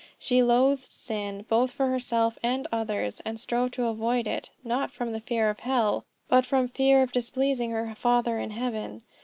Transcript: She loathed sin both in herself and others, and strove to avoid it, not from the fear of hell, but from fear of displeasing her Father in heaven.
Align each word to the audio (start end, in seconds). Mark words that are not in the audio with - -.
She 0.17 0.41
loathed 0.41 0.91
sin 0.91 1.45
both 1.47 1.79
in 1.79 1.85
herself 1.91 2.39
and 2.41 2.65
others, 2.71 3.19
and 3.23 3.39
strove 3.39 3.69
to 3.73 3.85
avoid 3.85 4.25
it, 4.25 4.49
not 4.63 4.89
from 4.91 5.11
the 5.11 5.19
fear 5.19 5.47
of 5.51 5.59
hell, 5.59 6.05
but 6.27 6.43
from 6.43 6.69
fear 6.69 7.03
of 7.03 7.11
displeasing 7.11 7.69
her 7.69 7.93
Father 7.93 8.39
in 8.39 8.49
heaven. 8.49 9.03